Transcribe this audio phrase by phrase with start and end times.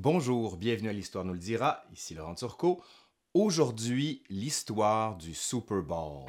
[0.00, 2.80] Bonjour, bienvenue à l'Histoire nous le dira, ici Laurent Turcot.
[3.34, 6.22] Aujourd'hui, l'histoire du Super Bowl.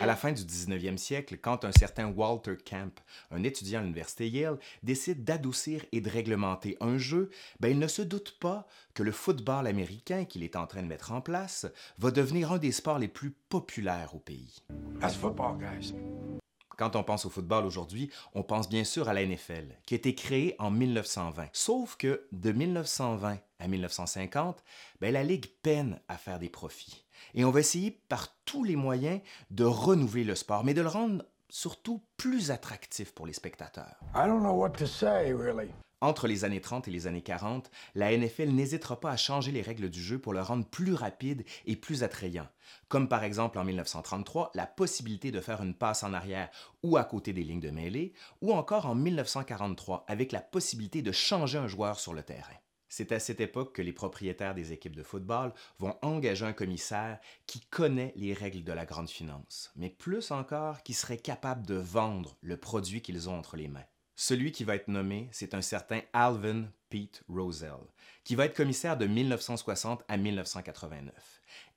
[0.00, 2.98] À la fin du 19e siècle, quand un certain Walter Camp,
[3.30, 7.28] un étudiant à l'université Yale, décide d'adoucir et de réglementer un jeu,
[7.60, 10.88] ben il ne se doute pas que le football américain qu'il est en train de
[10.88, 11.66] mettre en place
[11.98, 14.62] va devenir un des sports les plus populaires au pays.
[16.78, 19.96] Quand on pense au football aujourd'hui, on pense bien sûr à la NFL, qui a
[19.96, 21.48] été créée en 1920.
[21.52, 24.62] Sauf que de 1920 à 1950,
[25.00, 27.04] ben, la Ligue peine à faire des profits.
[27.34, 30.88] Et on va essayer par tous les moyens de renouveler le sport, mais de le
[30.88, 33.96] rendre surtout plus attractif pour les spectateurs.
[34.14, 35.72] I don't know what to say, really.
[36.00, 39.62] Entre les années 30 et les années 40, la NFL n'hésitera pas à changer les
[39.62, 42.46] règles du jeu pour le rendre plus rapide et plus attrayant,
[42.88, 46.50] comme par exemple en 1933 la possibilité de faire une passe en arrière
[46.84, 48.12] ou à côté des lignes de mêlée,
[48.42, 52.54] ou encore en 1943 avec la possibilité de changer un joueur sur le terrain.
[52.88, 57.18] C'est à cette époque que les propriétaires des équipes de football vont engager un commissaire
[57.46, 61.74] qui connaît les règles de la grande finance, mais plus encore qui serait capable de
[61.74, 63.84] vendre le produit qu'ils ont entre les mains.
[64.20, 67.78] Celui qui va être nommé, c'est un certain Alvin Pete Rosell,
[68.24, 71.14] qui va être commissaire de 1960 à 1989.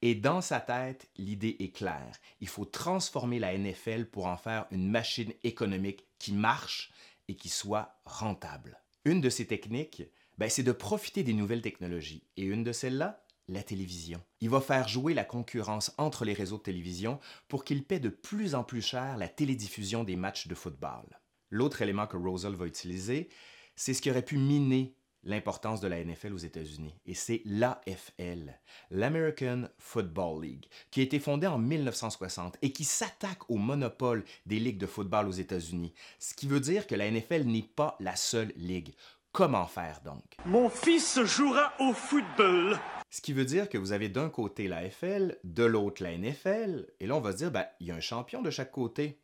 [0.01, 2.11] Et dans sa tête, l'idée est claire.
[2.39, 6.91] Il faut transformer la NFL pour en faire une machine économique qui marche
[7.27, 8.79] et qui soit rentable.
[9.05, 10.01] Une de ces techniques,
[10.39, 12.23] ben, c'est de profiter des nouvelles technologies.
[12.37, 14.19] Et une de celles-là, la télévision.
[14.39, 18.09] Il va faire jouer la concurrence entre les réseaux de télévision pour qu'il paie de
[18.09, 21.20] plus en plus cher la télédiffusion des matchs de football.
[21.51, 23.29] L'autre élément que Rosell va utiliser,
[23.75, 26.95] c'est ce qui aurait pu miner l'importance de la NFL aux États-Unis.
[27.05, 33.49] Et c'est l'AFL, l'American Football League, qui a été fondée en 1960 et qui s'attaque
[33.49, 35.93] au monopole des ligues de football aux États-Unis.
[36.19, 38.93] Ce qui veut dire que la NFL n'est pas la seule ligue.
[39.31, 40.23] Comment faire donc?
[40.45, 42.77] Mon fils jouera au football.
[43.09, 46.87] Ce qui veut dire que vous avez d'un côté la FL, de l'autre la NFL,
[46.99, 49.21] et là on va se dire, ben, il y a un champion de chaque côté.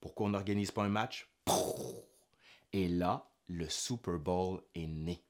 [0.00, 1.28] Pourquoi on n'organise pas un match?
[2.72, 5.27] Et là, le Super Bowl est né.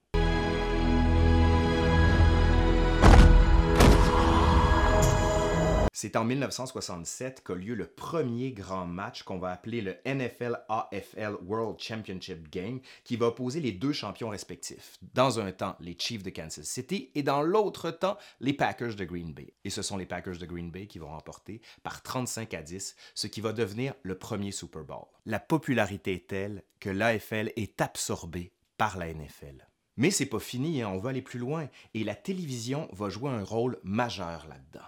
[6.01, 11.39] C'est en 1967 qu'a lieu le premier grand match qu'on va appeler le NFL AFL
[11.45, 14.97] World Championship Game, qui va opposer les deux champions respectifs.
[15.13, 19.05] Dans un temps, les Chiefs de Kansas City et dans l'autre temps, les Packers de
[19.05, 19.55] Green Bay.
[19.65, 22.95] Et ce sont les Packers de Green Bay qui vont remporter par 35 à 10,
[23.17, 25.07] ce qui va devenir le premier Super Bowl.
[25.27, 29.67] La popularité est telle que l'AFL est absorbée par la NFL.
[29.97, 33.33] Mais c'est pas fini, hein, on va aller plus loin, et la télévision va jouer
[33.33, 34.87] un rôle majeur là-dedans.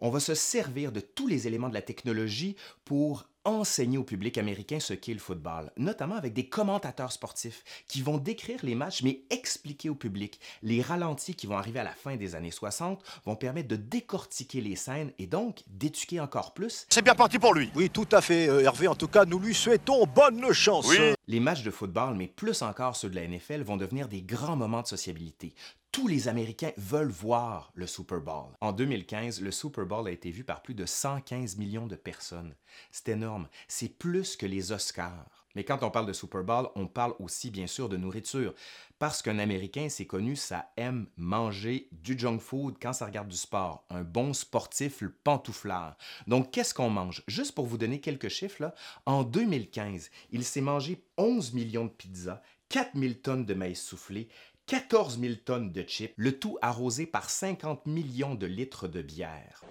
[0.00, 4.36] On va se servir de tous les éléments de la technologie pour enseigner au public
[4.38, 9.02] américain ce qu'est le football, notamment avec des commentateurs sportifs qui vont décrire les matchs
[9.02, 10.38] mais expliquer au public.
[10.62, 14.60] Les ralentis qui vont arriver à la fin des années 60 vont permettre de décortiquer
[14.60, 16.86] les scènes et donc d'éduquer encore plus.
[16.90, 17.70] C'est bien parti pour lui.
[17.74, 18.88] Oui, tout à fait, euh, Hervé.
[18.88, 20.88] En tout cas, nous lui souhaitons bonne chance.
[20.88, 21.14] Oui.
[21.26, 24.56] Les matchs de football, mais plus encore ceux de la NFL, vont devenir des grands
[24.56, 25.54] moments de sociabilité.
[25.92, 28.54] Tous les Américains veulent voir le Super Bowl.
[28.60, 32.54] En 2015, le Super Bowl a été vu par plus de 115 millions de personnes.
[32.92, 33.48] C'est énorme.
[33.66, 35.26] C'est plus que les Oscars.
[35.56, 38.54] Mais quand on parle de Super Bowl, on parle aussi bien sûr de nourriture.
[39.00, 43.36] Parce qu'un Américain, c'est connu, ça aime manger du junk food quand ça regarde du
[43.36, 43.84] sport.
[43.90, 45.96] Un bon sportif, le pantouflard.
[46.28, 47.24] Donc, qu'est-ce qu'on mange?
[47.26, 48.74] Juste pour vous donner quelques chiffres, là,
[49.06, 54.28] en 2015, il s'est mangé 11 millions de pizzas, 4000 tonnes de maïs soufflé,
[54.70, 59.64] 14 000 tonnes de chips, le tout arrosé par 50 millions de litres de bière.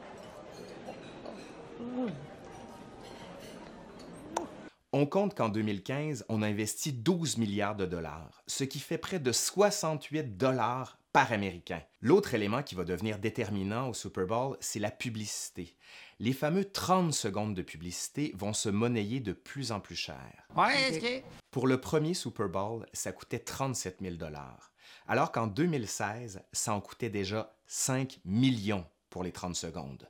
[4.92, 9.20] On compte qu'en 2015, on a investi 12 milliards de dollars, ce qui fait près
[9.20, 11.82] de 68 dollars par Américain.
[12.02, 15.78] L'autre élément qui va devenir déterminant au Super Bowl, c'est la publicité.
[16.20, 20.46] Les fameux 30 secondes de publicité vont se monnayer de plus en plus cher.
[21.52, 24.69] Pour le premier Super Bowl, ça coûtait 37 000 dollars,
[25.08, 30.10] alors qu'en 2016, ça en coûtait déjà 5 millions pour les 30 secondes.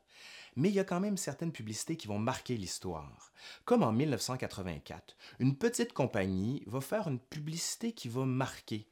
[0.56, 3.32] Mais il y a quand même certaines publicités qui vont marquer l'histoire.
[3.66, 8.90] Comme en 1984, une petite compagnie va faire une publicité qui va marquer.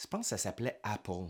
[0.00, 1.26] Je pense que ça s'appelait Apple.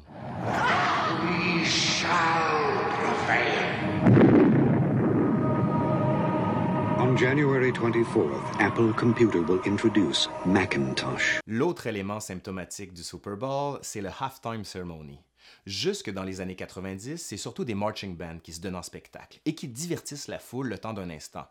[7.21, 11.39] January 24th, Apple Computer will introduce Macintosh.
[11.47, 15.21] L'autre élément symptomatique du Super Bowl, c'est le halftime ceremony.
[15.67, 19.39] Jusque dans les années 90, c'est surtout des marching bands qui se donnent en spectacle
[19.45, 21.45] et qui divertissent la foule le temps d'un instant.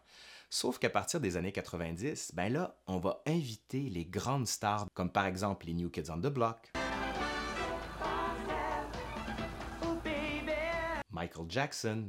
[0.50, 5.12] Sauf qu'à partir des années 90, ben là, on va inviter les grandes stars, comme
[5.12, 6.72] par exemple les New Kids on the Block,
[11.12, 12.06] Michael Jackson,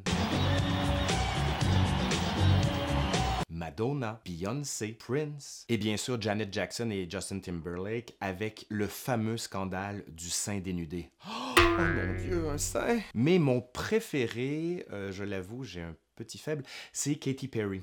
[3.61, 10.03] Madonna, Beyoncé, Prince, et bien sûr Janet Jackson et Justin Timberlake avec le fameux scandale
[10.09, 11.11] du sein dénudé.
[11.79, 13.01] Oh, mon Dieu, un sein!
[13.15, 17.83] Mais mon préféré, euh, je l'avoue, j'ai un petit faible, c'est Katy Perry.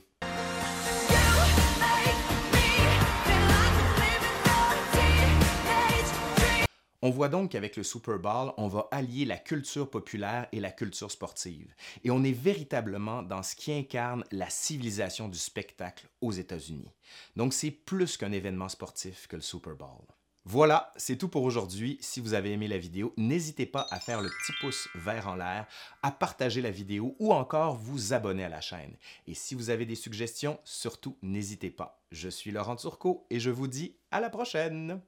[7.08, 10.72] On voit donc qu'avec le Super Bowl, on va allier la culture populaire et la
[10.72, 11.74] culture sportive.
[12.04, 16.92] Et on est véritablement dans ce qui incarne la civilisation du spectacle aux États-Unis.
[17.38, 20.04] Donc c'est plus qu'un événement sportif que le Super Bowl.
[20.44, 21.98] Voilà, c'est tout pour aujourd'hui.
[22.02, 25.36] Si vous avez aimé la vidéo, n'hésitez pas à faire le petit pouce vert en
[25.36, 25.66] l'air,
[26.04, 28.98] à partager la vidéo ou encore vous abonner à la chaîne.
[29.28, 32.04] Et si vous avez des suggestions, surtout n'hésitez pas.
[32.12, 35.00] Je suis Laurent Turcot et je vous dis à la prochaine!